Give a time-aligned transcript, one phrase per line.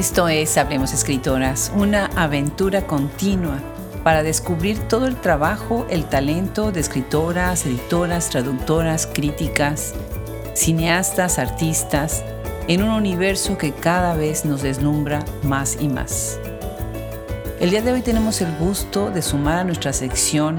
[0.00, 3.58] Esto es Hablemos Escritoras, una aventura continua
[4.02, 9.92] para descubrir todo el trabajo, el talento de escritoras, editoras, traductoras, críticas,
[10.54, 12.24] cineastas, artistas,
[12.66, 16.38] en un universo que cada vez nos deslumbra más y más.
[17.60, 20.58] El día de hoy tenemos el gusto de sumar a nuestra sección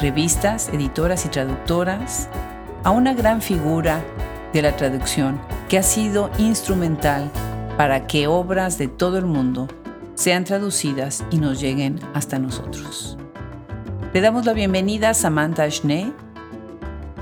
[0.00, 2.28] revistas, editoras y traductoras
[2.82, 4.02] a una gran figura
[4.52, 7.30] de la traducción que ha sido instrumental
[7.76, 9.68] para que obras de todo el mundo
[10.14, 13.18] sean traducidas y nos lleguen hasta nosotros.
[14.12, 16.12] Le damos la bienvenida a Samantha Schnee,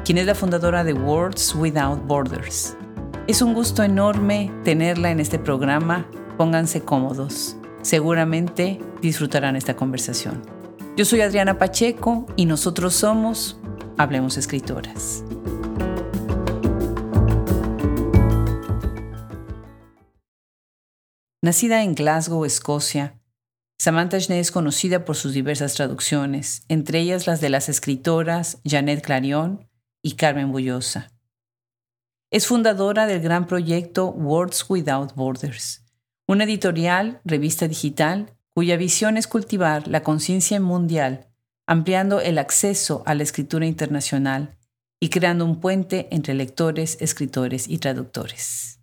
[0.05, 2.77] quien es la fundadora de Words Without Borders.
[3.27, 6.07] Es un gusto enorme tenerla en este programa.
[6.37, 7.57] Pónganse cómodos.
[7.81, 10.43] Seguramente disfrutarán esta conversación.
[10.97, 13.59] Yo soy Adriana Pacheco y nosotros somos
[13.97, 15.25] Hablemos Escritoras.
[21.45, 23.21] Nacida en Glasgow, Escocia,
[23.77, 29.05] Samantha Schnee es conocida por sus diversas traducciones, entre ellas las de las escritoras Janet
[29.05, 29.69] Clarion
[30.05, 31.11] y Carmen Bullosa.
[32.31, 35.85] Es fundadora del gran proyecto Words Without Borders,
[36.29, 41.27] una editorial, revista digital, cuya visión es cultivar la conciencia mundial,
[41.67, 44.57] ampliando el acceso a la escritura internacional
[45.01, 48.82] y creando un puente entre lectores, escritores y traductores.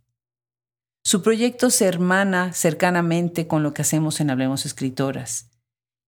[1.03, 5.50] Su proyecto se hermana cercanamente con lo que hacemos en Hablemos Escritoras.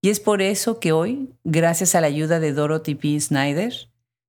[0.01, 3.19] Y es por eso que hoy, gracias a la ayuda de Dorothy P.
[3.19, 3.73] Snyder,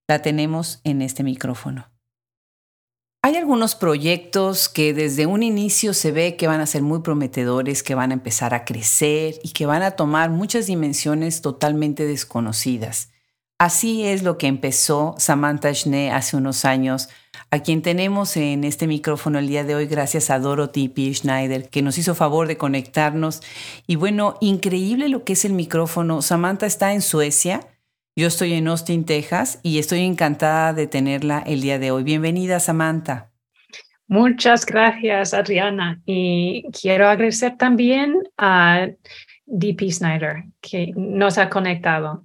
[0.08, 1.90] la tenemos en este micrófono.
[3.24, 7.82] Hay algunos proyectos que desde un inicio se ve que van a ser muy prometedores,
[7.82, 13.10] que van a empezar a crecer y que van a tomar muchas dimensiones totalmente desconocidas.
[13.58, 17.08] Así es lo que empezó Samantha Schnee hace unos años
[17.52, 21.12] a quien tenemos en este micrófono el día de hoy gracias a Dorothy P.
[21.12, 23.42] Schneider, que nos hizo favor de conectarnos.
[23.86, 26.22] Y bueno, increíble lo que es el micrófono.
[26.22, 27.60] Samantha está en Suecia,
[28.16, 32.04] yo estoy en Austin, Texas, y estoy encantada de tenerla el día de hoy.
[32.04, 33.30] Bienvenida, Samantha.
[34.08, 36.00] Muchas gracias, Adriana.
[36.06, 38.88] Y quiero agradecer también a
[39.44, 42.24] DP Snyder, que nos ha conectado.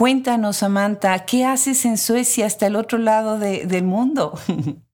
[0.00, 4.32] Cuéntanos, Samantha, ¿qué haces en Suecia hasta el otro lado del mundo?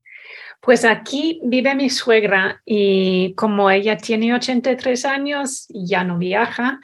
[0.62, 6.80] Pues aquí vive mi suegra y como ella tiene 83 años, ya no viaja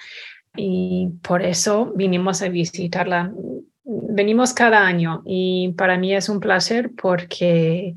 [0.55, 3.33] y por eso vinimos a visitarla.
[3.85, 7.97] Venimos cada año y para mí es un placer porque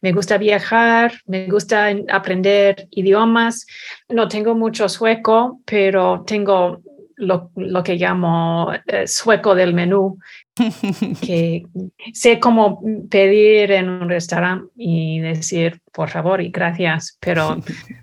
[0.00, 3.66] me gusta viajar, me gusta aprender idiomas.
[4.08, 6.80] No tengo mucho sueco, pero tengo
[7.16, 7.50] lo,
[7.82, 10.18] que llamo eh, sueco del menú,
[11.20, 11.66] que
[12.12, 17.58] sé cómo pedir en un restaurante y decir por favor y gracias, pero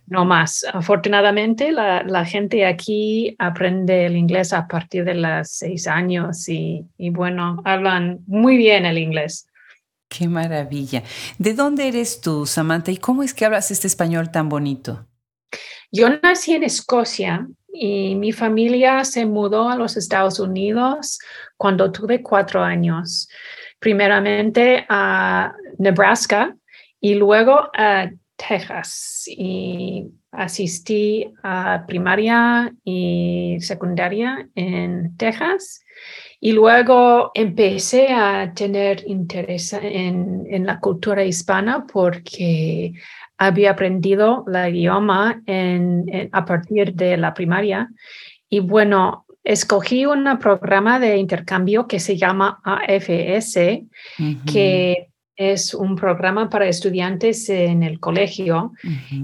[0.08, 0.66] no más.
[0.74, 7.10] Afortunadamente, la, gente aquí aprende el inglés a partir de los seis años y, y
[7.12, 9.48] bueno, hablan muy bien el inglés.
[10.10, 11.04] Qué maravilla.
[11.38, 12.92] ¿De dónde eres tú, Samantha?
[12.92, 15.08] ¿Y cómo es que hablas este español tan bonito?
[15.92, 21.18] Yo nací en Escocia y mi familia se mudó a los Estados Unidos
[21.58, 23.28] cuando tuve cuatro años.
[23.80, 26.56] Primeramente a Nebraska
[27.02, 29.24] y luego a Texas.
[29.28, 35.84] Y asistí a primaria y secundaria en Texas.
[36.40, 42.94] Y luego empecé a tener interés en, en la cultura hispana porque
[43.38, 47.90] había aprendido la idioma en, a partir de la primaria.
[48.50, 53.58] Y bueno, escogí un programa de intercambio que se llama AFS,
[54.52, 58.72] que es un programa para estudiantes en el colegio.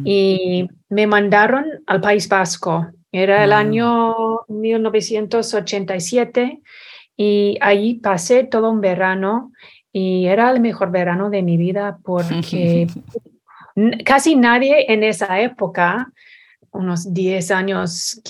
[0.03, 2.87] Y me mandaron al País Vasco.
[3.11, 6.61] Era el año 1987
[7.17, 9.51] y ahí pasé todo un verano
[9.91, 12.87] y era el mejor verano de mi vida porque
[14.03, 16.11] Casi nadie en esa época,
[16.71, 18.21] unos 10 años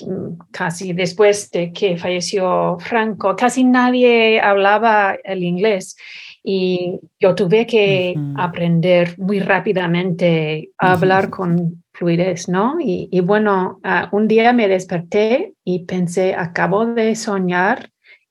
[0.52, 5.98] casi después de que falleció Franco, casi nadie hablaba el inglés.
[6.44, 12.78] Y yo tuve que aprender muy rápidamente a hablar con fluidez, ¿no?
[12.80, 17.90] Y, bueno, ah, un día me desperté y pensé, acabo de soñar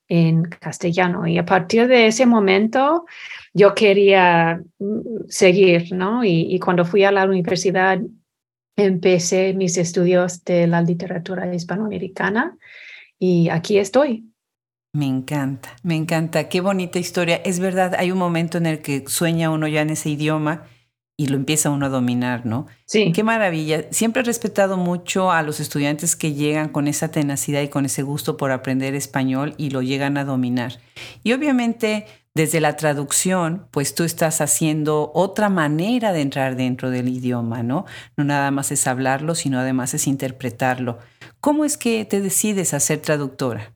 [0.09, 3.05] en castellano y a partir de ese momento
[3.55, 6.25] yo quería mm, seguir, ¿no?
[6.25, 8.01] Y, cuando fui a la universidad
[8.77, 12.57] empecé mis estudios de la literatura hispanoamericana
[13.19, 14.25] y aquí estoy.
[14.93, 17.37] Me encanta, me encanta, qué bonita historia.
[17.37, 20.65] Es verdad, hay un momento en el que sueña uno ya en ese idioma
[21.21, 22.69] y lo empieza uno a dominar, ¿no?
[22.87, 23.11] Sí.
[23.13, 23.87] Qué maravilla.
[23.91, 28.03] Siempre he respetado mucho a los estudiantes que llegan con esa tenacidad y con ese
[28.03, 30.79] gusto por aprender español y lo llegan a dominar.
[31.25, 37.09] Y obviamente desde la traducción, pues tú estás haciendo otra manera de entrar dentro del
[37.09, 37.85] idioma, ¿no?
[38.17, 40.99] No nada más es hablarlo, sino además es interpretarlo.
[41.41, 43.75] ¿Cómo es que te decides a ser traductora?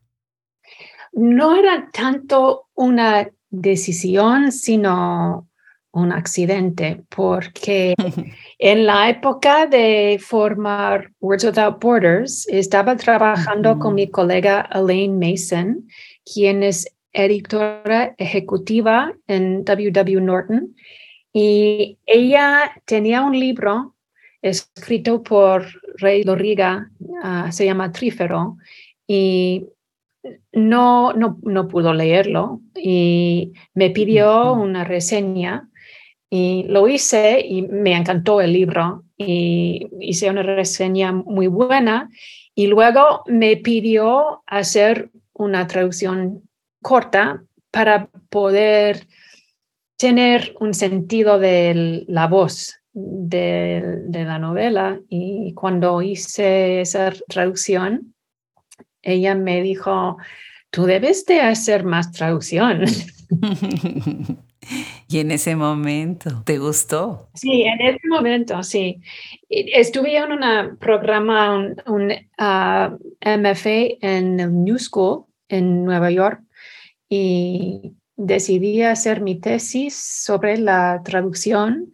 [1.13, 5.49] No era tanto una decisión, sino
[5.93, 7.95] un accidente, porque
[8.59, 15.87] en la época de formar Words Without Borders, estaba trabajando con mi colega Elaine Mason,
[16.25, 20.75] quien es editora ejecutiva en WW Norton,
[21.33, 23.95] y ella tenía un libro
[24.43, 25.67] escrito por
[25.99, 26.91] Rey Loriga,
[27.23, 28.57] ah, se llama Trífero,
[29.07, 29.67] y
[30.53, 35.69] no, no, no pudo leerlo y me pidió una reseña
[36.31, 42.09] y lo hice y me encantó el libro y hice una reseña muy buena
[42.55, 46.49] y luego me pidió hacer una traducción
[46.83, 49.07] corta para poder
[49.97, 58.13] tener un sentido de la voz de, de la novela y cuando hice esa traducción
[59.03, 60.17] ella me dijo,
[60.71, 62.85] tú debes de hacer más traducción.
[65.09, 67.29] Y en ese momento, ¿te gustó?
[67.35, 69.03] Sí, en ese momento, sí.
[69.51, 76.41] Estuve en un programa, un, ah, MFA en el New School en Nueva York
[77.15, 81.93] y decidí hacer mi tesis sobre la traducción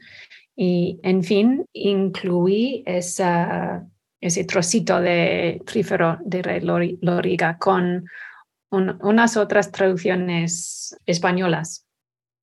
[0.54, 3.84] y, en fin, incluí esa,
[4.20, 6.60] ese trocito de Trífero de Rey
[7.00, 8.06] Loriga con
[8.70, 11.84] unas otras traducciones españolas.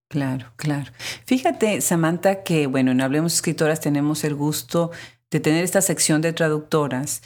[0.10, 0.92] Claro, claro.
[1.26, 4.92] Fíjate, Samantha, que bueno, en Hablemos Escritoras tenemos el gusto
[5.32, 7.22] de tener esta sección de traductoras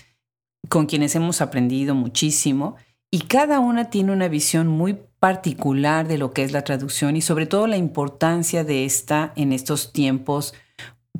[0.69, 2.75] con quienes hemos aprendido muchísimo
[3.09, 7.21] y cada una tiene una visión muy particular de lo que es la traducción y
[7.21, 10.53] sobre todo la importancia de esta en estos tiempos,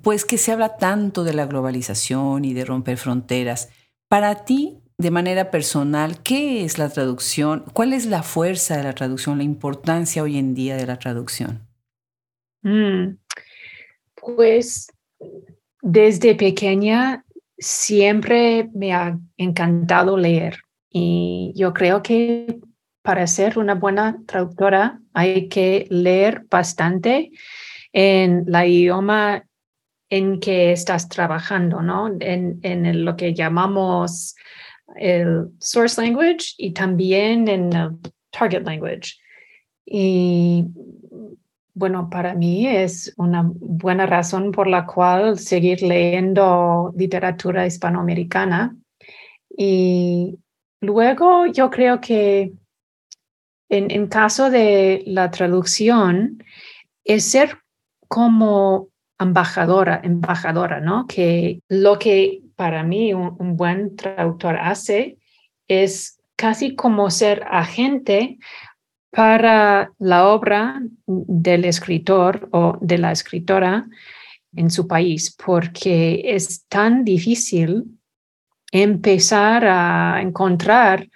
[0.02, 3.70] pues que se habla tanto de la globalización y de romper fronteras.
[4.08, 7.66] Para ti, de manera personal, ¿qué es la traducción?
[7.74, 11.68] ¿Cuál es la fuerza de la traducción, la importancia hoy en día de la traducción?
[12.62, 13.18] Mm,
[14.16, 14.88] pues
[15.82, 17.26] desde pequeña
[17.58, 20.60] siempre me ha encantado leer
[20.90, 22.60] y yo creo que
[23.02, 27.32] para ser una buena traductora hay que leer bastante
[27.94, 29.44] en la idioma
[30.10, 32.08] en que estás trabajando, ¿no?
[32.20, 34.36] En, en lo que llamamos
[34.96, 37.98] el source language y también en el
[38.32, 39.16] target language.
[39.86, 40.66] Y
[41.74, 48.76] bueno, para mí es una buena razón por la cual seguir leyendo literatura hispanoamericana.
[49.56, 50.38] Y
[50.82, 52.52] luego yo creo que
[53.70, 56.44] en, caso de la traducción,
[57.04, 57.60] es ser
[58.08, 58.90] como
[59.20, 61.06] embajadora, embajadora, ¿no?
[61.08, 65.18] Que lo que para mí un, buen traductor hace
[65.68, 68.40] es casi como ser agente
[69.12, 73.88] para la obra del escritor o de la escritora
[74.56, 77.86] en su país, porque es tan difícil
[78.72, 81.08] empezar a encontrar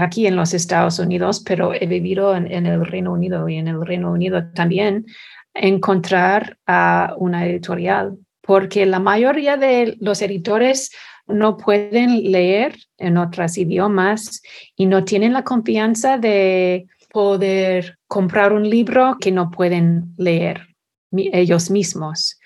[0.00, 3.68] aquí en los Estados Unidos, pero he vivido en, en, el Reino Unido y en
[3.68, 5.06] el Reino Unido también,
[5.54, 10.90] encontrar a una editorial porque la mayoría de los editores
[11.26, 14.42] no pueden leer en otros idiomas
[14.76, 20.68] y no tienen la confianza de poder comprar un libro que no pueden leer
[21.12, 22.38] ellos mismos.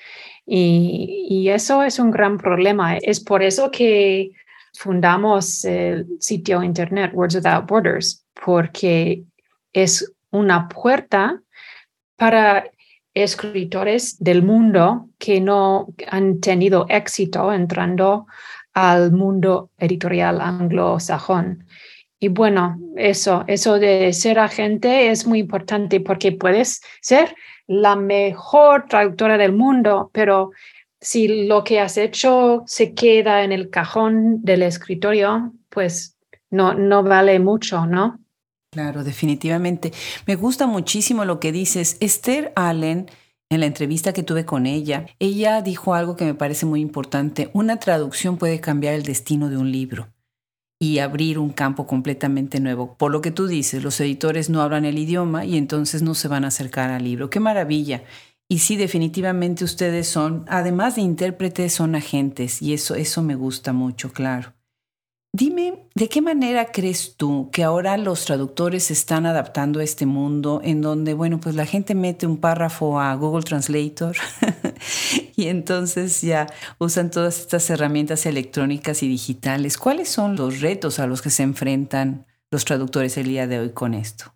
[0.47, 2.97] Y, eso es un gran problema.
[2.99, 4.31] Es por eso que
[4.79, 9.25] fundamos el sitio internet Words Without Borders, porque
[9.73, 11.43] es una puerta
[12.17, 12.71] para
[13.13, 18.27] escritores del mundo que no han tenido éxito entrando
[18.73, 21.67] al mundo editorial anglosajón.
[22.21, 27.35] Y bueno, eso, eso de ser agente es muy importante porque puedes ser
[27.67, 30.53] la mejor traductora del mundo, pero
[31.01, 36.17] si lo que has hecho se queda en el cajón del escritorio, pues
[36.51, 38.19] no, no vale mucho, ¿no?
[38.71, 39.93] Claro, definitivamente.
[40.27, 41.97] Me gusta muchísimo lo que dices.
[42.01, 43.11] Esther Allen,
[43.51, 47.51] en la entrevista que tuve con ella, ella dijo algo que me parece muy importante.
[47.55, 50.09] Una traducción puede cambiar el destino de un libro
[50.81, 52.97] y abrir un campo completamente nuevo.
[52.97, 56.29] Por lo que tú dices, los editores no hablan el idioma y entonces no se
[56.29, 57.31] van a acercar al libro.
[57.31, 58.05] Qué maravilla.
[58.51, 63.75] Y sí, definitivamente ustedes son, además de intérpretes, son agentes y eso, eso me gusta
[63.75, 64.55] mucho, claro.
[65.31, 70.07] Dime, ¿de qué manera crees tú que ahora los traductores se están adaptando a este
[70.07, 74.17] mundo en donde, bueno, pues la gente mete un párrafo a Google Translator
[75.37, 76.47] y entonces ya
[76.79, 79.77] usan todas estas herramientas electrónicas y digitales?
[79.77, 83.71] ¿Cuáles son los retos a los que se enfrentan los traductores el día de hoy
[83.73, 84.33] con esto?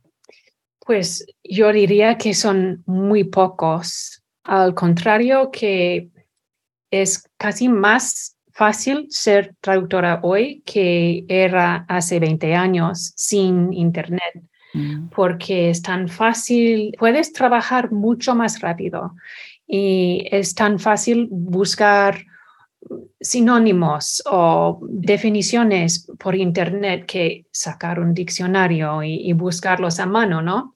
[0.85, 4.23] Pues yo diría que son muy pocos.
[4.45, 6.09] Al contrario, que
[6.91, 14.43] es casi más fácil ser traductora hoy que era hace 20 años sin Internet,
[14.75, 15.09] mm.
[15.09, 19.15] porque es tan fácil, puedes trabajar mucho más rápido
[19.67, 22.27] y es tan fácil buscar
[23.21, 30.75] sinónimos o definiciones por internet que sacar un diccionario y, buscarlos a mano, ¿no?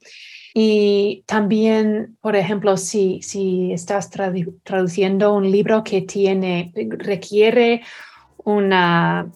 [0.54, 7.82] Y también, por ejemplo, si, si estás traduciendo un libro que tiene, requiere
[8.44, 9.30] una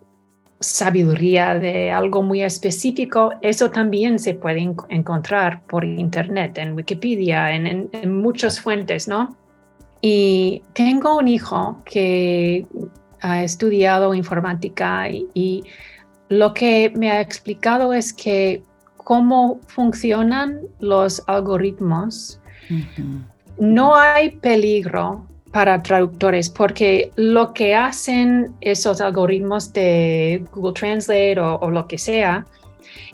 [0.61, 7.91] sabiduría de algo muy específico, eso también se puede encontrar por internet, en Wikipedia, en,
[7.93, 9.37] en muchas fuentes, ¿no?
[10.03, 12.67] Y tengo un hijo que
[13.21, 15.65] ha estudiado informática y,
[16.29, 18.63] lo que me ha explicado es que
[18.97, 22.41] cómo funcionan los algoritmos,
[23.59, 31.57] no hay peligro para traductores porque lo que hacen esos algoritmos de Google Translate o,
[31.57, 32.47] o lo que sea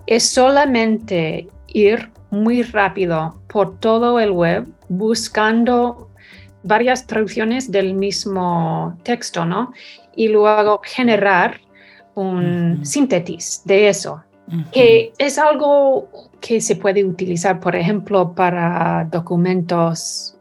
[0.06, 6.10] es solamente ir muy rápido por todo el web buscando
[6.66, 9.72] varias traducciones del mismo texto, ¿no?
[10.14, 11.60] Y luego generar
[12.14, 14.22] un síntesis de eso,
[14.72, 16.08] que es algo
[16.40, 20.36] que se puede utilizar, por ejemplo, para documentos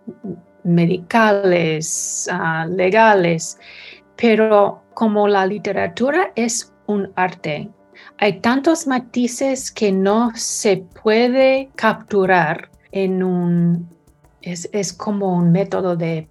[0.64, 3.60] medicales, ah, legales,
[4.16, 7.70] pero como la literatura es un arte,
[8.18, 13.95] hay tantos matices que no se puede capturar en un
[14.46, 16.30] es, como un método de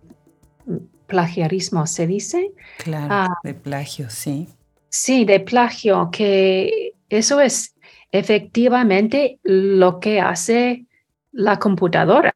[1.06, 2.52] plagiarismo, ¿se dice?
[2.78, 4.48] Claro, ah, de plagio, sí.
[4.88, 7.74] Sí, de plagio, que eso es
[8.12, 10.86] efectivamente lo que hace
[11.32, 12.34] la computadora.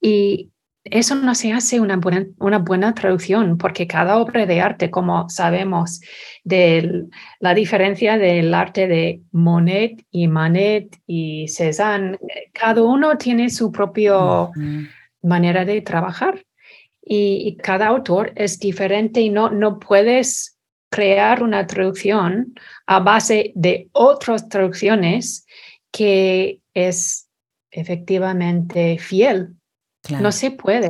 [0.00, 0.50] Y
[0.84, 5.28] eso no se hace una buena, una buena traducción, porque cada obra de arte, como
[5.28, 6.00] sabemos,
[6.44, 7.06] de
[7.40, 12.18] la diferencia del arte de Monet y Manet y Cézanne,
[12.52, 14.50] cada uno tiene su propio
[15.22, 16.44] manera de trabajar.
[17.02, 20.58] Y, cada autor es diferente y no, no puedes
[20.90, 22.54] crear una traducción
[22.86, 25.46] a base de otras traducciones
[25.90, 27.28] que es
[27.70, 29.54] efectivamente fiel.
[30.20, 30.88] No se puede.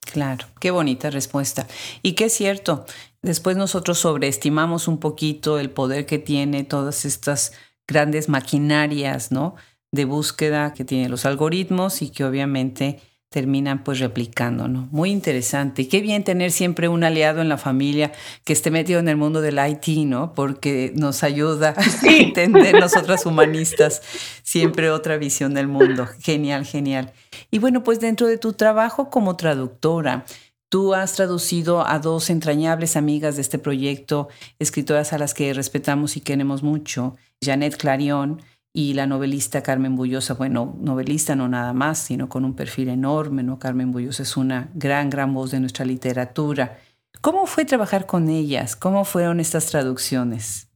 [0.00, 1.66] Claro, qué bonita respuesta.
[2.02, 2.84] Y qué es cierto,
[3.22, 7.52] después nosotros sobreestimamos un poquito el poder que tiene todas estas
[7.86, 9.56] grandes maquinarias, ¿no?
[9.92, 13.00] De búsqueda que tienen los algoritmos y que obviamente
[13.34, 14.86] terminan pues replicando, ¿no?
[14.92, 15.82] Muy interesante.
[15.82, 18.12] Y qué bien tener siempre un aliado en la familia
[18.44, 20.34] que esté metido en el mundo del IT, ¿no?
[20.34, 24.02] Porque nos ayuda a entender nosotras humanistas
[24.44, 26.06] siempre otra visión del mundo.
[26.20, 27.12] Genial, genial.
[27.50, 30.24] Y bueno, pues dentro de tu trabajo como traductora,
[30.70, 36.16] Tú has traducido a dos entrañables amigas de este proyecto, escritoras a las que respetamos
[36.16, 38.42] y queremos mucho, Janet Clarion
[38.76, 43.44] y la novelista Carmen Bullosa, bueno, novelista no nada más, sino con un perfil enorme,
[43.44, 43.60] ¿no?
[43.60, 46.80] Carmen Bullosa es una gran, gran voz de nuestra literatura.
[47.20, 48.74] ¿Cómo fue trabajar con ellas?
[48.74, 50.68] ¿Cómo fueron estas traducciones?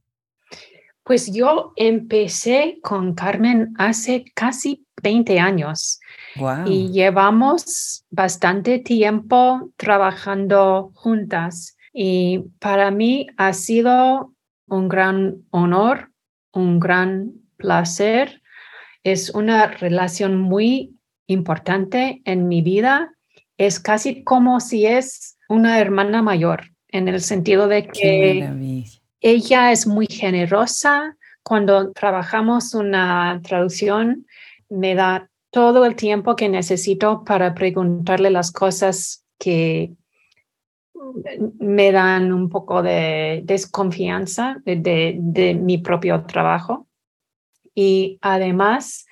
[1.03, 5.99] Pues yo empecé con Carmen hace casi 20 años
[6.65, 14.33] y llevamos bastante tiempo trabajando juntas y para mí ha sido
[14.67, 16.11] un gran honor,
[16.53, 18.41] un gran placer
[19.03, 20.95] es una relación muy
[21.27, 23.13] importante en mi vida.
[23.57, 28.83] Es casi como si es una hermana mayor, en el sentido de que
[29.21, 31.17] ella es muy generosa.
[31.43, 34.25] Cuando trabajamos una traducción,
[34.69, 39.93] me da todo el tiempo que necesito para preguntarle las cosas que
[41.59, 46.88] me dan un poco de desconfianza de mi propio trabajo
[47.79, 49.05] y además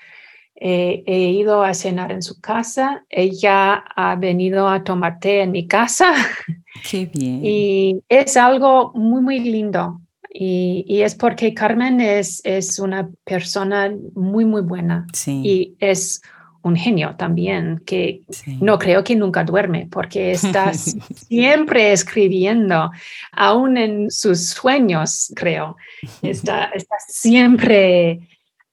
[0.55, 3.05] eh, he ido a cenar en su casa.
[3.09, 6.13] Ella ha venido a tomar té en mi casa.
[6.89, 7.39] Qué bien.
[7.45, 10.01] Y es algo muy, muy lindo.
[10.29, 15.07] Y, y, es porque Carmen es, es una persona muy, muy buena.
[15.13, 15.41] Sí.
[15.45, 16.21] Y es
[16.67, 18.21] un genio también, que
[18.59, 22.91] no creo que nunca duerme porque está siempre escribiendo,
[23.31, 25.77] aún en sus sueños, creo.
[26.21, 28.19] Está, está siempre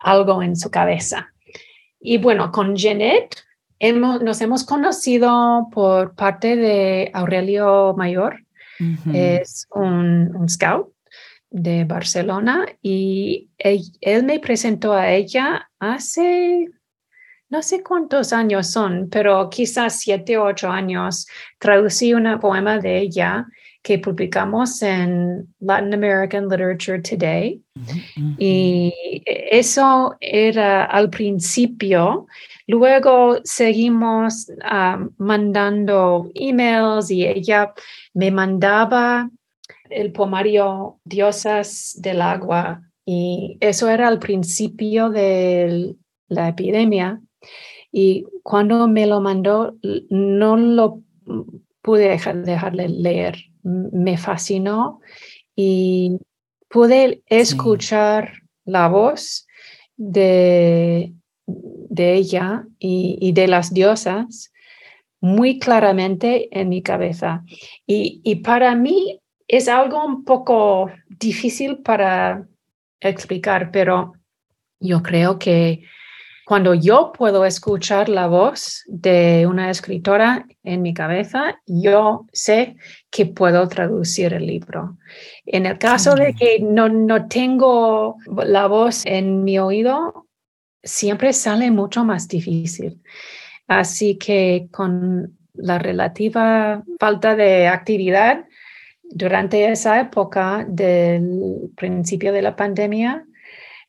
[0.05, 1.33] algo en su cabeza.
[2.01, 3.37] Y bueno, con Jeanette
[3.79, 8.41] hemos, nos hemos conocido por parte de Aurelio Mayor,
[9.13, 10.93] es un, un, scout
[11.49, 16.67] de Barcelona y él, me presentó a ella hace
[17.51, 21.27] no sé cuántos años son, pero quizás siete o ocho años,
[21.59, 23.47] traducí un poema de ella
[23.85, 27.63] que publicamos en Latin American Literature Today.
[28.39, 32.27] Y eso era al principio.
[32.67, 37.75] Luego seguimos ah, mandando emails y ella
[38.15, 39.29] me mandaba
[39.91, 42.81] el poemario Diosas del Agua.
[43.05, 45.95] Y eso era al principio de
[46.29, 47.21] la epidemia.
[47.93, 49.77] Y cuando me lo mandó,
[50.11, 51.03] no lo
[51.83, 53.37] pude dejar, dejarle leer.
[53.63, 55.01] Me fascinó
[55.55, 56.19] y
[56.69, 58.33] pude escuchar
[58.65, 59.47] la voz
[59.97, 61.13] de,
[61.47, 64.53] de ella y, y, de las diosas
[65.21, 67.45] muy claramente en mi cabeza.
[67.87, 72.47] Y, y para mí es algo un poco difícil para
[73.01, 74.13] explicar, pero
[74.81, 75.85] yo creo que
[76.45, 82.77] cuando yo puedo escuchar la voz de una escritora en mi cabeza, yo sé
[83.11, 84.99] que puedo traducir el libro.
[85.47, 90.27] En el caso de que no, no tengo la voz en mi oído,
[90.83, 93.01] siempre sale mucho más difícil.
[93.67, 98.45] Así que con la relativa falta de actividad
[99.03, 103.25] durante esa época del principio de la pandemia,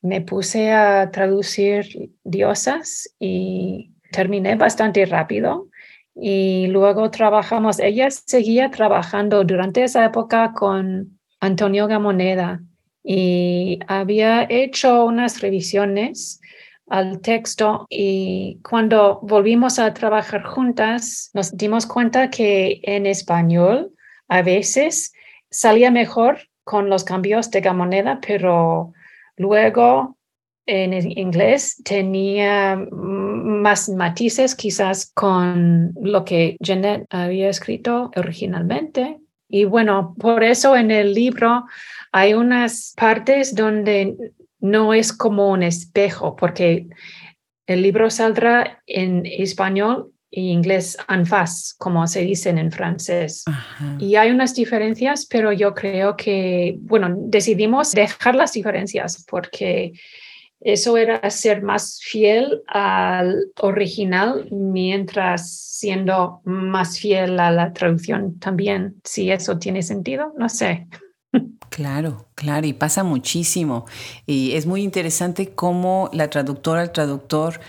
[0.06, 5.70] me puse a traducir diosas y terminé bastante rápido.
[6.16, 12.62] Y luego trabajamos, ella seguía trabajando durante esa época con Antonio Gamoneda
[13.04, 16.40] y había hecho unas revisiones
[16.88, 23.92] al texto y cuando volvimos a trabajar juntas nos dimos cuenta que en español
[24.28, 25.14] a veces
[25.50, 28.94] salía mejor con los cambios de Gamoneda, pero
[29.38, 30.18] Luego,
[30.66, 39.20] en inglés tenía más matices quizás con lo que Jeanette había escrito originalmente.
[39.48, 41.66] Y bueno, por eso en el libro
[42.12, 44.16] hay unas partes donde
[44.60, 46.88] no es como un espejo, porque
[47.68, 53.44] el libro saldrá en español inglés en face, como se dicen en francés.
[54.00, 59.94] Y hay unas diferencias, pero yo creo que, bueno, decidimos dejar las diferencias porque
[60.60, 68.96] eso era ser más fiel al original mientras siendo más fiel a la traducción también.
[69.04, 70.88] Si eso tiene sentido, no sé.
[71.70, 73.86] Claro, claro, y pasa muchísimo.
[74.26, 77.60] Y es muy interesante cómo la traductora, el traductor,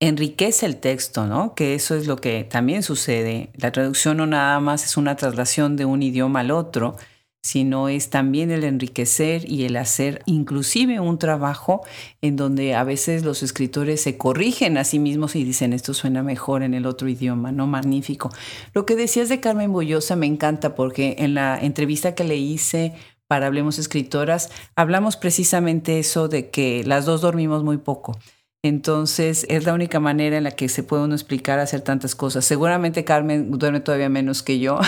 [0.00, 1.54] enriquece el texto, ¿no?
[1.54, 3.50] Que eso es lo que también sucede.
[3.54, 6.96] La traducción no nada más es una traslación de un idioma al otro,
[7.42, 11.82] sino es también el enriquecer y el hacer inclusive un trabajo
[12.20, 16.24] en donde a veces los escritores se corrigen a sí mismos y dicen esto suena
[16.24, 17.68] mejor en el otro idioma, ¿no?
[17.68, 18.32] Magnífico.
[18.74, 22.94] Lo que decías de Carmen Boyosa me encanta porque en la entrevista que le hice
[23.28, 28.18] para Hablemos Escritoras hablamos precisamente eso de que las dos dormimos muy poco
[28.66, 32.44] entonces es la única manera en la que se puede uno explicar hacer tantas cosas.
[32.44, 34.78] Seguramente Carmen duerme todavía menos que yo,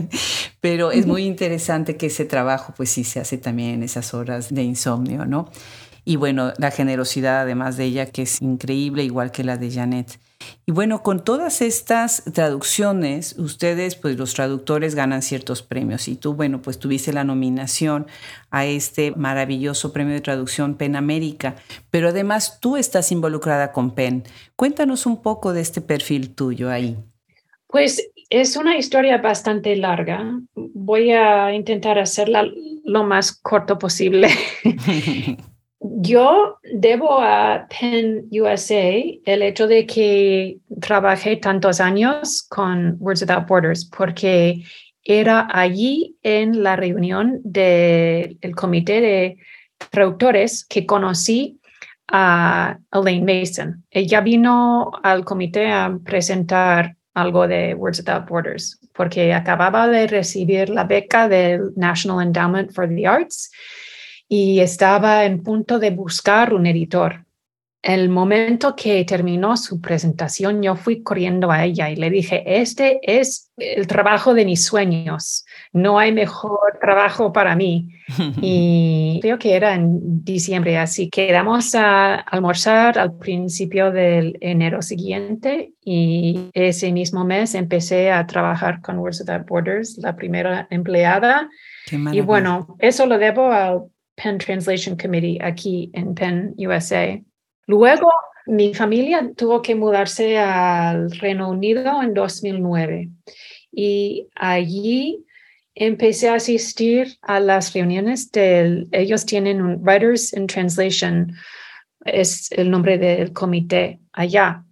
[0.60, 4.52] pero es muy interesante que ese trabajo pues sí se hace también en esas horas
[4.52, 5.50] de insomnio, ¿no?
[6.04, 10.18] Y bueno, la generosidad además de ella que es increíble, igual que la de Janet.
[10.66, 16.08] Y bueno, con todas estas traducciones, ustedes, pues los traductores ganan ciertos premios.
[16.08, 18.06] Y tú, bueno, pues tuviste la nominación
[18.50, 21.56] a este maravilloso premio de traducción PEN América,
[21.90, 24.24] pero además tú estás involucrada con PEN.
[24.56, 26.96] Cuéntanos un poco de este perfil tuyo ahí.
[27.66, 30.38] Pues es una historia bastante larga.
[30.54, 32.46] Voy a intentar hacerla
[32.84, 34.28] lo más corto posible.
[35.80, 43.46] Yo debo a Penn USA el hecho de que trabajé tantos años con Words Without
[43.46, 44.64] Borders porque
[45.04, 49.36] era allí en la reunión del comité de
[49.90, 51.60] traductores que conocí
[52.08, 53.84] a Elaine Mason.
[53.90, 60.70] Ella vino al comité a presentar algo de Words Without Borders porque acababa de recibir
[60.70, 63.50] la beca del National Endowment for the Arts
[64.28, 67.24] y estaba en punto de buscar un editor.
[67.80, 72.98] el momento que terminó su presentación, yo fui corriendo a ella y le dije, este
[73.04, 77.88] es el trabajo de mis sueños, no hay mejor trabajo para mí.
[78.42, 84.82] y creo que era en diciembre, así que quedamos a almorzar al principio del enero
[84.82, 91.48] siguiente y ese mismo mes empecé a trabajar con Words Without Borders, la primera empleada.
[92.12, 93.84] Y bueno, eso lo debo al
[94.20, 97.20] Penn Translation Committee aquí en Penn, USA.
[97.66, 98.10] Luego,
[98.46, 103.10] mi familia tuvo que mudarse al Reino Unido en 2009
[103.70, 105.24] y allí
[105.74, 111.32] empecé a asistir a las reuniones del, ellos tienen un Writers in Translation,
[112.04, 114.64] es el nombre del comité allá,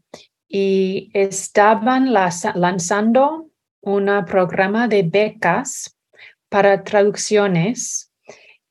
[0.49, 3.51] y estaban lanzando
[3.83, 5.97] un programa de becas
[6.49, 8.06] para traducciones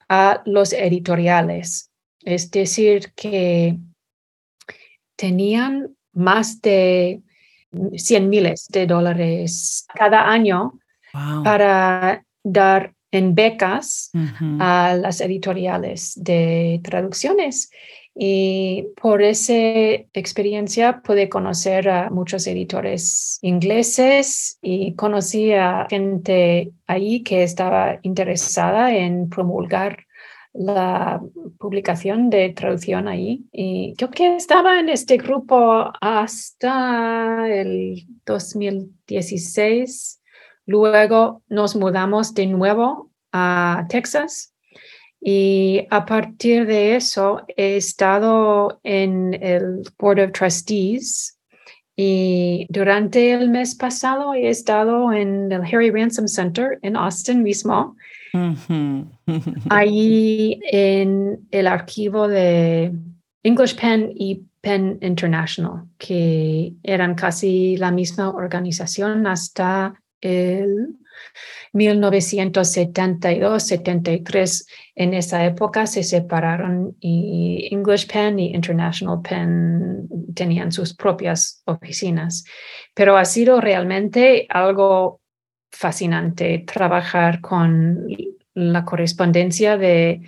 [0.10, 1.92] a los editoriales.
[2.22, 3.78] Es decir, que
[5.16, 7.22] tenían más de
[7.96, 10.80] 100 miles de dólares cada año
[11.44, 14.12] para dar en becas
[14.60, 17.70] a las editoriales de traducciones.
[18.18, 19.54] Y por esa
[20.14, 28.96] experiencia pude conocer a muchos editores ingleses y conocí a gente ahí que estaba interesada
[28.96, 30.06] en promulgar
[30.54, 31.22] la
[31.60, 33.44] publicación de traducción ahí.
[33.52, 40.22] Y yo que estaba en este grupo hasta el 2016.
[40.66, 44.55] Luego nos mudamos de nuevo a Texas
[45.28, 51.40] y a partir de eso he estado en el Board of Trustees
[51.96, 57.96] y durante el mes pasado he estado en el Harry Ransom Center en Austin mismo.
[59.72, 62.94] Ahí en el archivo de
[63.42, 71.00] English Pen y Pen International, que eran casi la misma organización hasta el
[71.76, 74.66] 1972-73.
[74.96, 82.46] En esa época se separaron y English Pen y International Pen tenían sus propias oficinas.
[82.94, 85.20] Pero ha sido realmente algo
[85.70, 88.08] fascinante trabajar con
[88.54, 90.22] la correspondencia de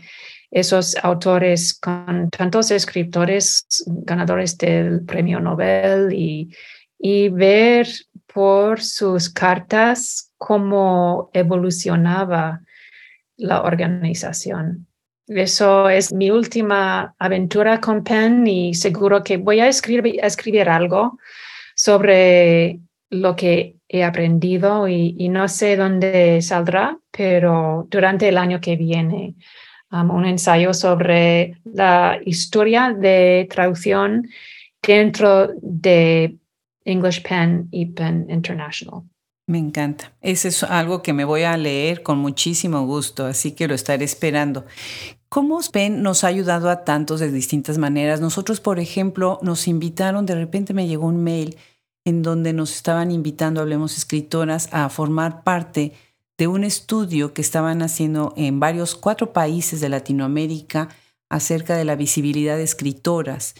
[0.51, 6.53] esos autores con tantos escritores ganadores del premio Nobel y,
[6.99, 7.88] y ver
[8.33, 12.62] por sus cartas cómo evolucionaba
[13.38, 14.88] la organización.
[15.28, 21.19] Eso es mi última aventura con Penn y seguro que voy a escribir, algo
[21.76, 28.78] sobre lo que he aprendido y, no sé dónde saldrá, pero durante el año que
[28.78, 29.36] viene,
[29.91, 34.28] um, un ensayo sobre la historia de traducción
[34.82, 36.38] dentro de
[36.86, 39.04] English Pen y Pen International.
[39.47, 40.12] Me encanta.
[40.19, 44.03] Ese es algo que me voy a leer con muchísimo gusto, así que lo estaré
[44.03, 44.65] esperando.
[45.29, 48.19] ¿Cómo Pen nos ha ayudado a tantos de distintas maneras?
[48.19, 51.57] Nosotros, por ejemplo, nos invitaron, de repente me llegó un mail
[52.03, 55.93] en donde nos estaban invitando, hablemos escritoras, a formar parte
[56.38, 60.89] de un estudio que estaban haciendo en varios, cuatro países de Latinoamérica
[61.29, 63.55] acerca de la visibilidad de escritoras.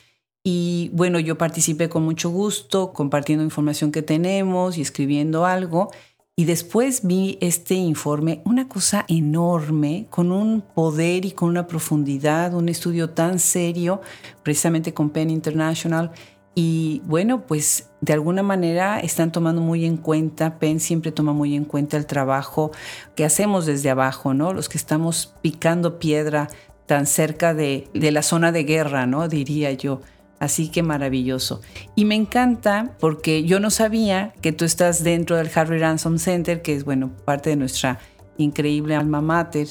[0.50, 5.92] Y bueno, yo participé con mucho gusto, compartiendo información que tenemos y escribiendo algo.
[6.38, 12.54] Y después vi este informe, una cosa enorme, con un poder y con una profundidad,
[12.54, 14.00] un estudio tan serio,
[14.42, 16.12] precisamente con Penn International,
[16.56, 21.58] y bueno, pues de alguna manera están tomando muy en cuenta, Penn siempre toma muy
[21.58, 22.72] en cuenta el trabajo
[23.16, 24.54] que hacemos desde abajo, ¿no?
[24.54, 26.48] Los que estamos picando piedra
[26.86, 29.28] tan cerca de, de la zona de guerra, ¿no?
[29.28, 30.00] Diría yo.
[30.40, 31.62] Así que maravilloso.
[31.96, 36.62] Y me encanta porque yo no sabía que tú estás dentro del Harry Ransom Center,
[36.62, 38.00] que es, bueno, parte de nuestra
[38.38, 39.68] increíble alma mater,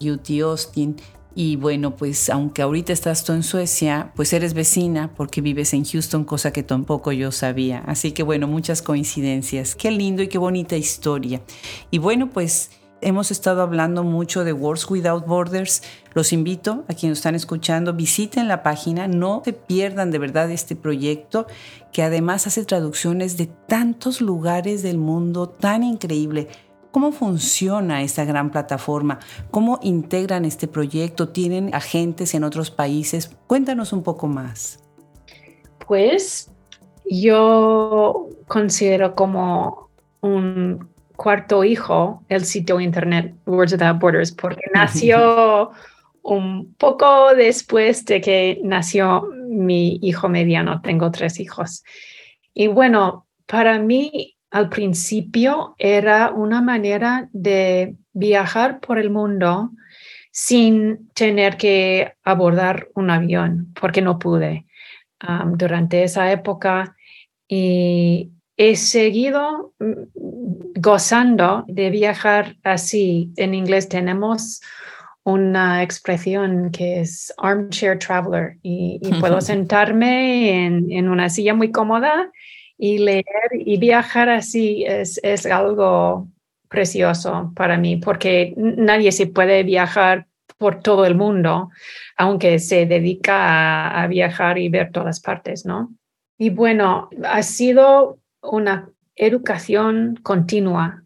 [0.00, 0.96] UT Austin.
[1.34, 5.84] Y bueno, pues aunque ahorita estás tú en Suecia, pues eres vecina porque vives en
[5.84, 7.80] Houston, cosa que tampoco yo sabía.
[7.80, 9.74] Así que bueno, muchas coincidencias.
[9.74, 11.42] Qué lindo y qué bonita historia.
[11.90, 15.82] Y bueno, pues hemos estado hablando mucho de Words Without Borders.
[16.14, 20.76] Los invito a quienes están escuchando, visiten la página, no se pierdan de verdad este
[20.76, 21.46] proyecto
[21.92, 26.48] que además hace traducciones de tantos lugares del mundo tan increíble
[26.96, 29.18] ¿Cómo funciona esta gran plataforma?
[29.50, 31.28] ¿Cómo integran este proyecto?
[31.28, 33.36] ¿Tienen agentes en otros países?
[33.46, 34.82] Cuéntanos un poco más.
[35.86, 36.50] Pues
[37.04, 39.90] yo considero como
[40.22, 45.70] un cuarto hijo el sitio internet Words Without Borders porque nació
[46.22, 50.80] un poco después de que nació mi hijo mediano.
[50.82, 51.84] Tengo tres hijos.
[52.52, 59.70] Y bueno, para mí al principio era una manera de viajar por el mundo
[60.30, 64.66] sin tener que abordar un avión, porque no pude
[65.54, 66.96] durante esa época.
[67.48, 73.32] Y he seguido mm, gozando de viajar así.
[73.36, 74.60] En inglés tenemos
[75.24, 82.30] una expresión que es armchair traveler y, puedo sentarme en, en, una silla muy cómoda
[82.78, 86.28] y leer y viajar así es, es algo
[86.68, 90.26] precioso para mí porque nadie se puede viajar
[90.58, 91.70] por todo el mundo,
[92.16, 95.92] aunque se dedica a, viajar y ver todas partes, ¿no?
[96.38, 98.18] Y bueno, ha sido
[98.50, 101.02] una educación continua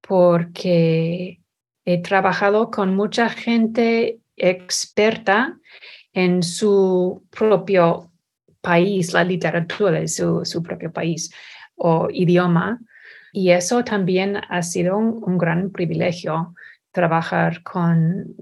[0.00, 1.40] porque
[1.84, 5.58] he trabajado con mucha gente experta
[6.12, 8.10] en su propio
[8.60, 11.32] país, la literatura de su, su propio país
[11.76, 12.80] o idioma.
[13.32, 16.54] Y eso también ha sido un, gran privilegio,
[16.92, 18.34] trabajar con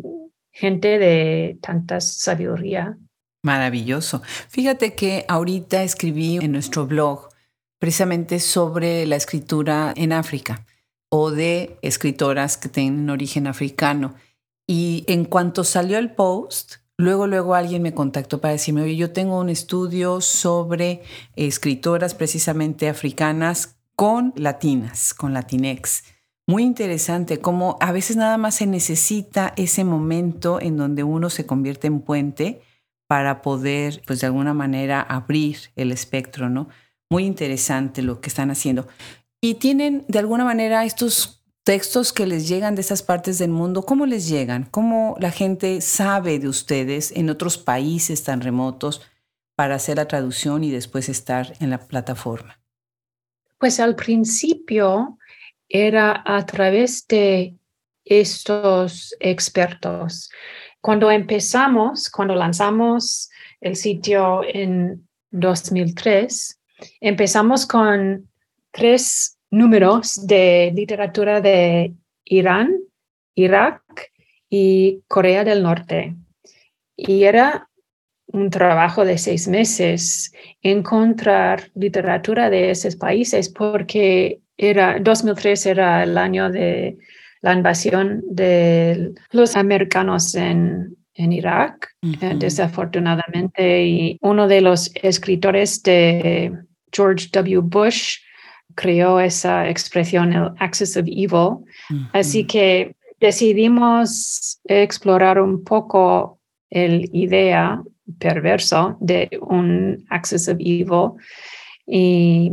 [0.51, 2.97] gente de tanta sabiduría.
[3.43, 4.23] Maravilloso.
[4.49, 7.28] Fíjate que ahorita escribí en nuestro blog
[7.79, 10.67] precisamente sobre la escritura en África
[11.11, 14.15] o de escritoras que tienen origen africano.
[14.67, 19.13] Y en cuanto salió el post, luego, luego alguien me contactó para decirme, oye, yo
[19.13, 21.03] tengo un estudio sobre
[21.37, 26.05] escritoras precisamente africanas con latinas, con latinex.
[26.47, 31.47] Muy interesante cómo a veces nada más se necesita ese momento en donde uno se
[31.47, 32.63] convierte en puente
[33.07, 36.69] para poder, pues de alguna manera, abrir el espectro, ¿no?
[37.11, 38.87] Muy interesante lo que están haciendo.
[39.41, 43.83] Y tienen de alguna manera estos textos que les llegan de esas partes del mundo,
[43.83, 44.65] ¿cómo les llegan?
[44.71, 49.03] ¿Cómo la gente sabe de ustedes en otros países tan remotos
[49.55, 52.59] para hacer la traducción y después estar en la plataforma?
[53.59, 55.19] Pues al principio
[55.69, 57.55] era a través de
[58.05, 60.31] estos expertos.
[60.81, 63.29] Cuando empezamos, cuando lanzamos
[63.61, 66.58] el sitio en 2003,
[67.01, 68.29] empezamos con
[68.71, 72.77] tres números de literatura de Irán,
[73.35, 73.83] Irak
[74.51, 76.17] y Corea del Norte.
[76.97, 77.69] Y era
[78.27, 86.19] un trabajo de seis meses encontrar literatura de esos países porque era 2003 era el
[86.19, 86.99] año de
[87.41, 91.91] la invasión de los americanos en, en Irak,
[92.37, 96.53] desafortunadamente, y uno de los escritores de
[96.93, 97.61] George W.
[97.63, 98.19] Bush
[98.75, 101.65] creó esa expresión, el Axis of Evil.
[102.13, 106.39] Así que decidimos explorar un poco
[106.71, 107.83] la idea
[108.19, 111.13] perverso de un Axis of Evil.
[111.87, 112.53] Y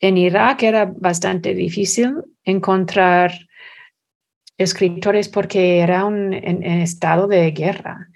[0.00, 3.32] en Irak era bastante difícil encontrar
[4.56, 8.08] escritores porque era un en, estado de guerra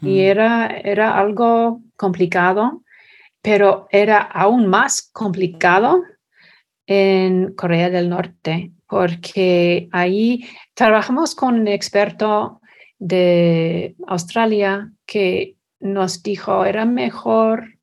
[0.00, 2.82] y era, era algo complicado,
[3.46, 6.02] pero era aún más complicado
[6.84, 12.60] en Corea del Norte porque ahí trabajamos con un experto
[12.98, 17.78] de Australia que nos dijo era mejor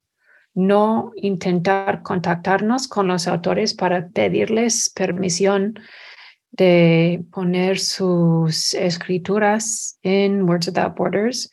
[0.53, 5.79] no intentar contactarnos con los autores para pedirles permisión
[6.51, 11.49] de poner sus escrituras en Words Without Borders,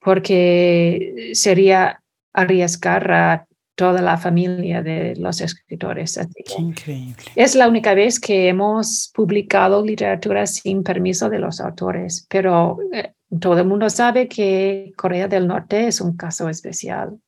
[0.00, 2.02] porque sería
[2.34, 6.18] arriesgar a toda la familia de los escritores.
[6.58, 7.14] increíble.
[7.34, 13.12] Es la única vez que hemos publicado literatura sin permiso de los autores, pero eh,
[13.40, 17.18] todo el mundo sabe que Corea del Norte es un caso especial.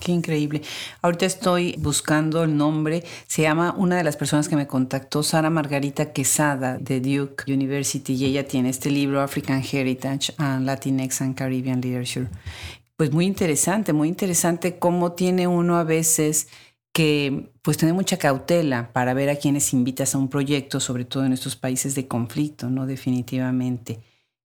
[0.00, 0.62] Qué increíble.
[1.02, 3.02] Ahorita estoy buscando el nombre.
[3.26, 8.14] Se llama una de las personas que me contactó, Sara Margarita Quesada de Duke University,
[8.14, 12.28] y ella tiene este libro, African Heritage and Latinx and Caribbean Literature.
[12.98, 16.48] Pues muy interesante, muy interesante cómo tiene uno a veces
[16.92, 21.24] que pues tener mucha cautela para ver a quienes invitas a un proyecto, sobre todo
[21.24, 22.86] en estos países de conflicto, ¿no?
[22.86, 24.00] Definitivamente.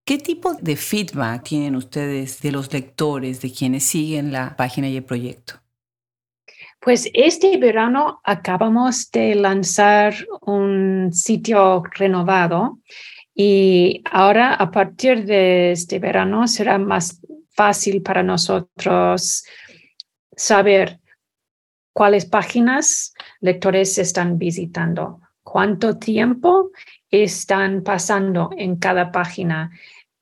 [0.06, 4.98] ¿Qué tipo de feedback tienen ustedes de los lectores, de quienes siguen la página y
[4.98, 5.54] el proyecto?
[6.80, 12.78] Pues este verano acabamos de lanzar un sitio renovado
[13.34, 17.20] y ahora a partir de este verano será más
[17.54, 19.44] fácil para nosotros
[20.36, 21.00] saber
[21.92, 26.70] cuáles páginas lectores están visitando, cuánto tiempo
[27.10, 29.70] están pasando en cada página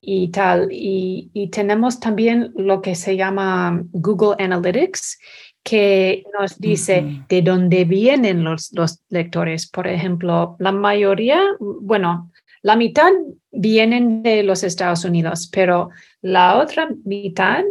[0.01, 0.69] y tal.
[0.71, 5.19] Y, y, tenemos también lo que se llama Google Analytics,
[5.63, 9.69] que nos dice de dónde vienen los, los lectores.
[9.71, 12.32] Por ejemplo, la mayoría, bueno,
[12.63, 13.11] la mitad
[13.51, 17.65] vienen de los Estados Unidos, pero la otra mitad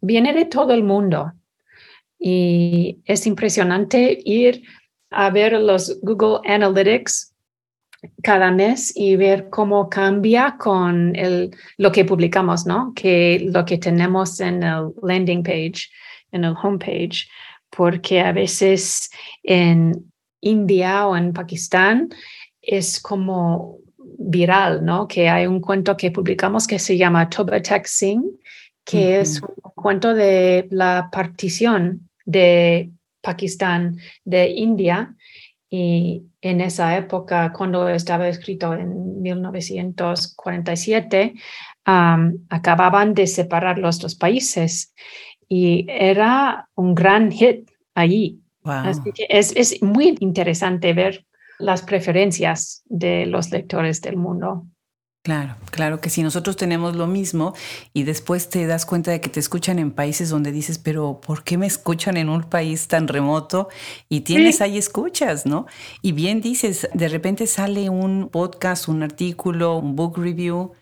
[0.00, 1.32] viene de todo el mundo.
[2.18, 4.62] Y es impresionante ir
[5.10, 7.34] a ver los Google Analytics
[8.22, 12.92] cada mes y ver cómo cambia con el, lo que publicamos, ¿no?
[12.94, 15.90] Que lo que tenemos en el landing page,
[16.32, 17.28] en el homepage,
[17.68, 19.10] porque a veces
[19.42, 22.08] en India o en Pakistán
[22.62, 23.79] es como
[24.22, 25.08] viral, ¿no?
[25.08, 28.24] Que hay un cuento que publicamos que se llama Toba Tek Singh,
[28.84, 32.90] que es un cuento de la partición de
[33.22, 35.14] Pakistán de India
[35.70, 41.34] y en esa época, cuando estaba escrito en 1947,
[41.84, 44.92] acababan de separar los dos países
[45.48, 48.40] y era un gran hit allí.
[48.64, 51.24] Así que es, es muy interesante ver
[51.60, 54.66] las preferencias de los lectores del mundo.
[55.22, 57.52] Claro, claro que sí, nosotros tenemos lo mismo
[57.92, 61.44] y después te das cuenta de que te escuchan en países donde dices, pero ¿por
[61.44, 63.68] qué me escuchan en un país tan remoto?
[64.08, 65.66] Y tienes ahí escuchas, ¿no?
[66.00, 70.72] Y bien dices, de repente sale un podcast, un artículo, un book review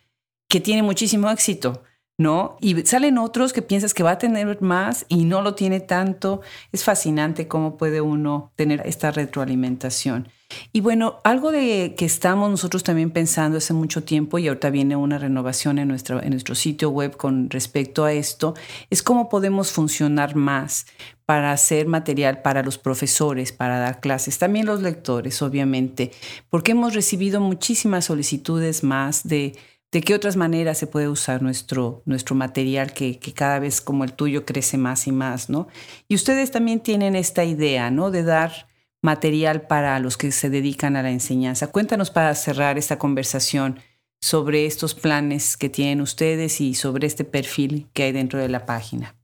[0.48, 1.82] que tiene muchísimo éxito.
[2.20, 2.56] ¿no?
[2.60, 6.40] Y salen otros que piensas que va a tener más y no lo tiene tanto.
[6.72, 10.28] Es fascinante cómo puede uno tener esta retroalimentación.
[10.72, 14.96] Y bueno, algo de que estamos nosotros también pensando hace mucho tiempo y ahorita viene
[14.96, 18.54] una renovación en nuestro, en nuestro sitio web con respecto a esto,
[18.90, 20.86] es cómo podemos funcionar más
[21.26, 26.12] para hacer material para los profesores, para dar clases, también los lectores, obviamente,
[26.48, 29.56] porque hemos recibido muchísimas solicitudes más de
[29.90, 34.04] de qué otras maneras se puede usar nuestro, nuestro material que, que, cada vez como
[34.04, 35.68] el tuyo crece más y más, ¿no?
[36.08, 38.10] Y ustedes también tienen esta idea, ¿no?
[38.10, 38.67] De dar
[39.02, 41.70] material para los que se dedican a la enseñanza.
[41.70, 43.80] Cuéntanos para cerrar esta conversación
[44.20, 48.66] sobre estos planes que tienen ustedes y sobre este perfil que hay dentro de la
[48.66, 49.14] página.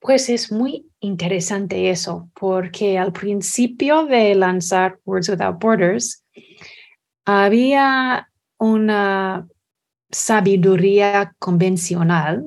[0.00, 6.24] Pues es muy interesante eso, porque al principio de lanzar Words Without Borders,
[7.24, 9.46] había una
[10.10, 12.44] sabiduría convencional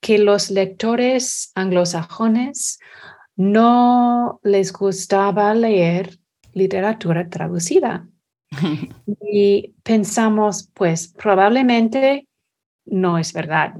[0.00, 2.78] que los lectores anglosajones
[3.36, 6.18] no les gustaba leer
[6.52, 8.06] literatura traducida.
[9.22, 12.28] y pensamos, pues probablemente
[12.84, 13.74] no es verdad,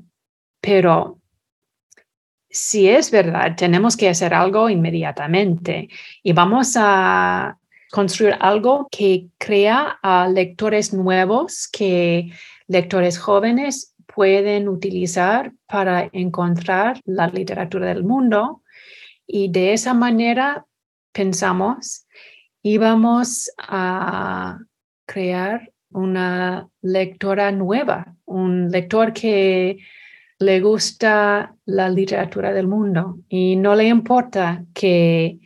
[0.60, 1.18] pero
[2.48, 5.88] si es verdad, tenemos que hacer algo inmediatamente
[6.22, 7.58] y vamos a
[7.90, 12.30] construir algo que crea a lectores nuevos, que
[12.66, 18.61] lectores jóvenes pueden utilizar para encontrar la literatura del mundo
[19.32, 20.66] y de esa manera
[21.10, 22.06] pensamos,
[22.62, 24.58] íbamos a
[25.06, 29.78] crear una lectora nueva, un lector que
[30.38, 35.38] le gusta la literatura del mundo y no le importa que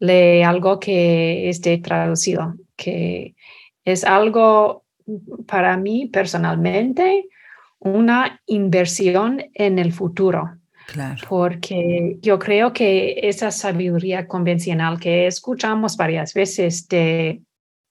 [0.00, 3.36] lee algo que esté traducido, que
[3.84, 4.84] es algo
[5.46, 7.28] para mí personalmente
[7.78, 10.59] una inversión en el futuro.
[11.28, 17.42] Porque yo creo que esa sabiduría convencional que escuchamos varias veces de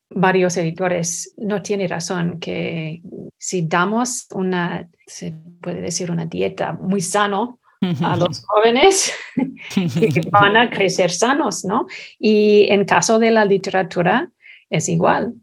[0.10, 3.02] varios editores no tiene razón, que
[3.38, 7.60] si damos una, se puede decir, una dieta muy sano
[8.02, 9.14] a los jóvenes,
[9.74, 11.86] que van a crecer sanos, ¿no?
[12.18, 14.32] Y en caso de la literatura
[14.70, 15.34] es igual.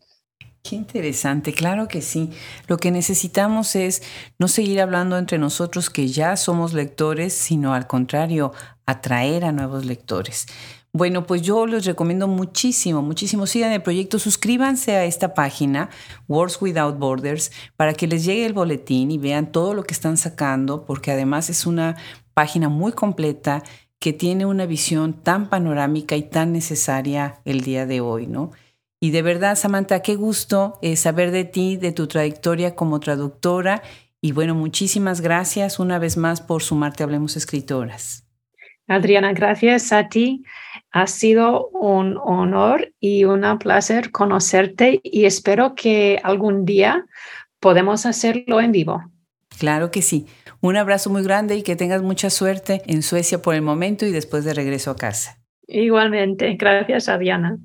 [0.69, 2.31] Qué interesante, claro que sí.
[2.67, 4.03] Lo que necesitamos es
[4.39, 8.53] no seguir hablando entre nosotros que ya somos lectores, sino al contrario,
[8.85, 10.47] atraer a nuevos lectores.
[10.93, 13.47] Bueno, pues yo les recomiendo muchísimo, muchísimo.
[13.47, 15.89] Sigan el proyecto, suscríbanse a esta página,
[16.27, 20.17] Words Without Borders, para que les llegue el boletín y vean todo lo que están
[20.17, 21.97] sacando, porque además es una
[22.35, 23.63] página muy completa
[24.01, 28.51] que tiene una visión tan panorámica y tan necesaria el día de hoy, ¿no?
[29.07, 33.81] Y de verdad, Samantha, qué gusto eh, saber de ti, de tu trayectoria como traductora.
[34.21, 38.27] Y bueno, muchísimas gracias una vez más por sumarte a Hablemos Escritoras.
[38.89, 40.43] Adriana, gracias a ti.
[40.91, 47.07] Ha sido un honor y un placer conocerte y espero que algún día
[47.61, 49.05] podamos hacerlo en vivo.
[49.57, 50.27] Claro que sí.
[50.61, 54.11] Un abrazo muy grande y que tengas mucha suerte en Suecia por el momento y
[54.11, 55.39] después de regreso a casa.
[55.69, 56.57] Igualmente.
[56.59, 57.57] Gracias, Adriana.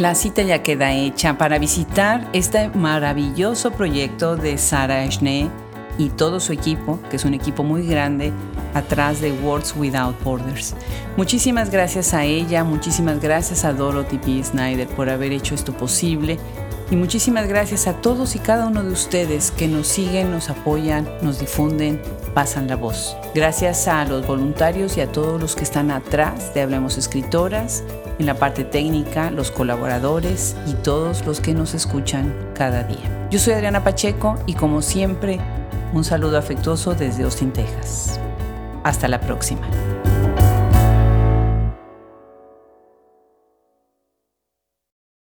[0.00, 5.50] La cita ya queda hecha para visitar este maravilloso proyecto de Sara Schnee
[5.98, 8.32] y todo su equipo, que es un equipo muy grande,
[8.72, 10.74] atrás de Words Without Borders.
[11.18, 14.42] Muchísimas gracias a ella, muchísimas gracias a Dorothy P.
[14.42, 16.38] Snyder por haber hecho esto posible
[16.90, 21.08] y muchísimas gracias a todos y cada uno de ustedes que nos siguen, nos apoyan,
[21.22, 22.02] nos difunden,
[22.34, 23.16] pasan la voz.
[23.34, 27.84] Gracias a los voluntarios y a todos los que están atrás de Hablemos Escritoras,
[28.18, 33.28] en la parte técnica, los colaboradores y todos los que nos escuchan cada día.
[33.30, 35.40] Yo soy Adriana Pacheco y como siempre,
[35.94, 38.18] un saludo afectuoso desde Austin, Texas.
[38.82, 39.66] Hasta la próxima.